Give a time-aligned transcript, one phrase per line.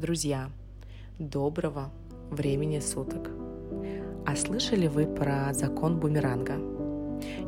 [0.00, 0.48] Друзья,
[1.18, 1.90] доброго
[2.30, 3.28] времени суток.
[4.24, 6.54] А слышали вы про закон бумеранга?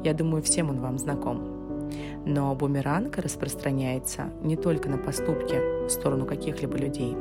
[0.05, 1.89] Я думаю, всем он вам знаком.
[2.27, 7.17] Но бумеранг распространяется не только на поступки в сторону каких-либо людей,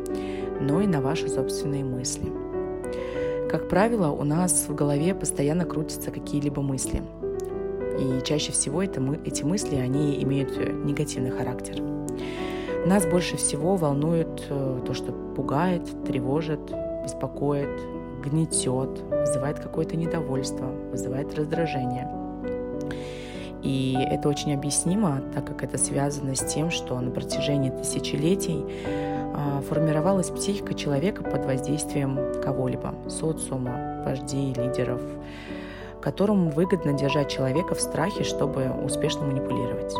[0.59, 2.29] но и на ваши собственные мысли.
[3.49, 7.01] Как правило, у нас в голове постоянно крутятся какие-либо мысли.
[7.97, 11.81] И чаще всего это мы, эти мысли, они имеют негативный характер.
[12.85, 16.59] Нас больше всего волнует э, то, что пугает, тревожит,
[17.03, 17.69] беспокоит,
[18.23, 22.09] гнетет, вызывает какое-то недовольство, вызывает раздражение.
[23.61, 28.65] И это очень объяснимо, так как это связано с тем, что на протяжении тысячелетий
[29.35, 35.01] а, формировалась психика человека под воздействием кого-либо, социума, вождей, лидеров,
[36.01, 39.93] которым выгодно держать человека в страхе, чтобы успешно манипулировать.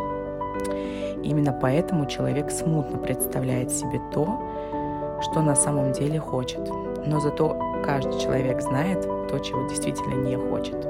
[1.23, 6.61] Именно поэтому человек смутно представляет себе то, что на самом деле хочет.
[7.05, 10.87] Но зато каждый человек знает то, чего действительно не хочет.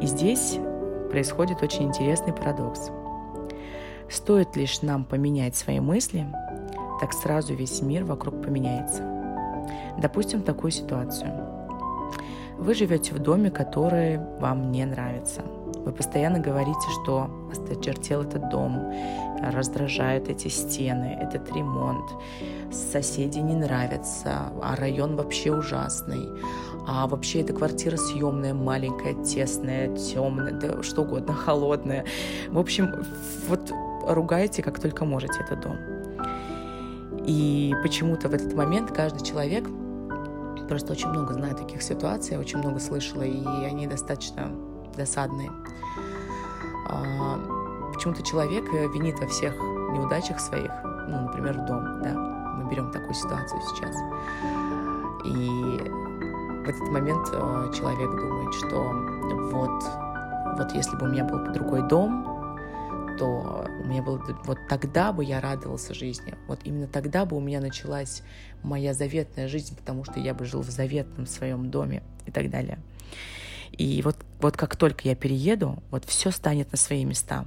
[0.00, 0.58] И здесь
[1.10, 2.90] происходит очень интересный парадокс.
[4.08, 6.26] Стоит лишь нам поменять свои мысли,
[7.00, 9.02] так сразу весь мир вокруг поменяется.
[9.98, 11.32] Допустим такую ситуацию.
[12.58, 15.42] Вы живете в доме, который вам не нравится–
[15.84, 18.92] вы постоянно говорите, что осточертел этот дом,
[19.42, 22.10] раздражают эти стены, этот ремонт,
[22.72, 26.28] соседи не нравятся, а район вообще ужасный.
[26.86, 32.04] А вообще эта квартира съемная, маленькая, тесная, темная, да что угодно, холодная.
[32.48, 32.92] В общем,
[33.48, 33.72] вот
[34.06, 35.76] ругайте как только можете этот дом.
[37.26, 39.68] И почему-то в этот момент каждый человек
[40.68, 44.50] просто очень много знает таких ситуаций, очень много слышала, и они достаточно
[44.96, 45.50] досадные.
[46.88, 47.38] А,
[47.92, 50.70] почему-то человек э, винит во всех неудачах своих,
[51.08, 53.96] ну, например, дом, да, мы берем такую ситуацию сейчас.
[55.24, 56.02] И
[56.64, 58.92] в этот момент э, человек думает, что
[59.50, 59.84] вот,
[60.58, 62.32] вот если бы у меня был бы другой дом,
[63.18, 67.40] то у меня было вот тогда бы я радовался жизни, вот именно тогда бы у
[67.40, 68.22] меня началась
[68.62, 72.78] моя заветная жизнь, потому что я бы жил в заветном своем доме и так далее.
[73.72, 77.46] И вот, вот как только я перееду, вот все станет на свои места.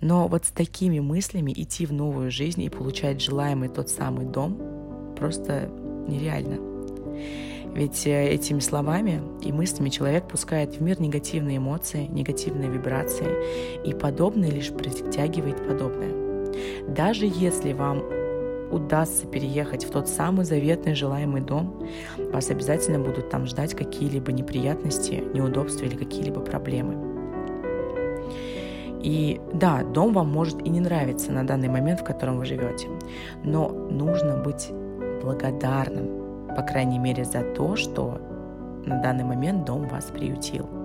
[0.00, 4.58] Но вот с такими мыслями идти в новую жизнь и получать желаемый тот самый дом
[5.16, 5.70] просто
[6.08, 6.58] нереально.
[7.74, 13.94] Ведь э, этими словами и мыслями человек пускает в мир негативные эмоции, негативные вибрации, и
[13.94, 16.88] подобное лишь притягивает подобное.
[16.88, 18.19] Даже если вам
[18.70, 21.86] удастся переехать в тот самый заветный желаемый дом,
[22.32, 27.10] вас обязательно будут там ждать какие-либо неприятности, неудобства или какие-либо проблемы.
[29.02, 32.88] И да, дом вам может и не нравиться на данный момент, в котором вы живете,
[33.42, 34.70] но нужно быть
[35.22, 38.20] благодарным, по крайней мере, за то, что
[38.84, 40.79] на данный момент дом вас приютил.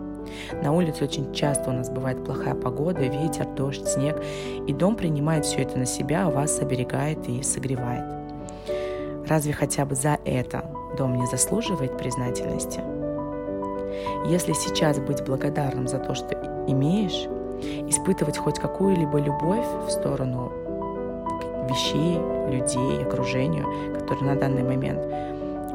[0.61, 4.21] На улице очень часто у нас бывает плохая погода, ветер, дождь, снег,
[4.67, 8.05] и дом принимает все это на себя, а вас оберегает и согревает.
[9.27, 10.65] Разве хотя бы за это
[10.97, 12.81] дом не заслуживает признательности?
[14.27, 16.35] Если сейчас быть благодарным за то, что
[16.67, 17.27] имеешь,
[17.89, 20.51] испытывать хоть какую-либо любовь в сторону
[21.69, 22.19] вещей,
[22.51, 23.65] людей, окружению,
[23.97, 24.99] которые на данный момент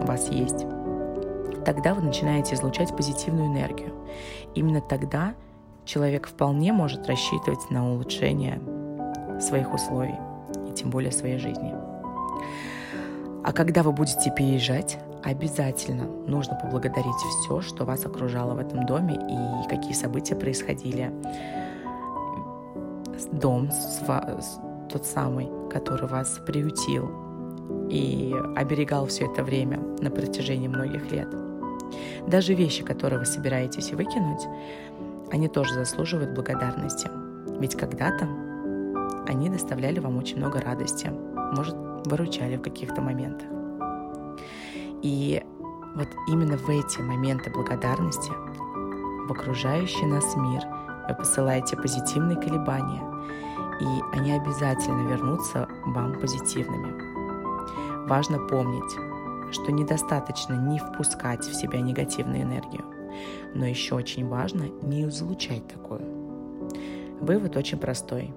[0.01, 0.67] у вас есть,
[1.61, 3.95] тогда вы начинаете излучать позитивную энергию.
[4.55, 5.35] Именно тогда
[5.85, 8.61] человек вполне может рассчитывать на улучшение
[9.41, 10.17] своих условий
[10.69, 11.75] и тем более своей жизни.
[13.43, 19.15] А когда вы будете переезжать, обязательно нужно поблагодарить все, что вас окружало в этом доме
[19.15, 21.13] и какие события происходили.
[23.33, 23.71] Дом,
[24.91, 27.11] тот самый, который вас приютил
[27.89, 31.29] и оберегал все это время на протяжении многих лет–
[32.27, 34.47] даже вещи, которые вы собираетесь выкинуть,
[35.31, 37.09] они тоже заслуживают благодарности.
[37.61, 38.29] Ведь когда-то
[39.29, 41.11] они доставляли вам очень много радости,
[41.57, 43.49] может, выручали в каких-то моментах.
[45.03, 45.43] И
[45.95, 48.31] вот именно в эти моменты благодарности
[49.29, 50.63] в окружающий нас мир
[51.09, 53.03] вы посылаете позитивные колебания,
[53.81, 58.09] и они обязательно вернутся вам позитивными.
[58.09, 59.10] Важно помнить,
[59.53, 62.85] что недостаточно не впускать в себя негативную энергию,
[63.55, 66.03] но еще очень важно не излучать такую.
[67.21, 68.33] Вывод очень простой.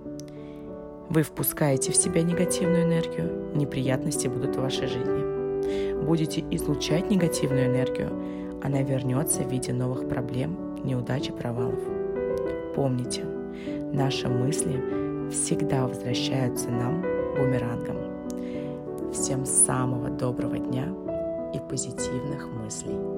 [1.09, 6.03] Вы впускаете в себя негативную энергию, неприятности будут в вашей жизни.
[6.03, 8.11] Будете излучать негативную энергию,
[8.63, 11.79] она вернется в виде новых проблем, неудач и провалов.
[12.75, 13.23] Помните,
[13.93, 17.01] наши мысли всегда возвращаются нам
[17.37, 17.97] бумерангом.
[19.13, 20.87] Всем самого доброго дня
[21.53, 23.12] и позитивных мыслей.